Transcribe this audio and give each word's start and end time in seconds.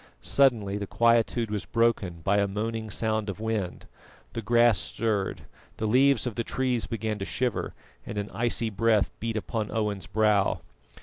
Suddenly 0.23 0.79
the 0.79 0.87
quietude 0.87 1.51
was 1.51 1.67
broken 1.67 2.21
by 2.23 2.37
a 2.37 2.47
moaning 2.47 2.89
sound 2.89 3.29
of 3.29 3.39
wind; 3.39 3.85
the 4.33 4.41
grass 4.41 4.79
stirred, 4.79 5.43
the 5.77 5.85
leaves 5.85 6.25
of 6.25 6.33
the 6.33 6.43
trees 6.43 6.87
began 6.87 7.19
to 7.19 7.23
shiver, 7.25 7.75
and 8.03 8.17
an 8.17 8.31
icy 8.33 8.71
breath 8.71 9.11
beat 9.19 9.37
upon 9.37 9.69
Owen's 9.69 10.07
brow. 10.07 10.61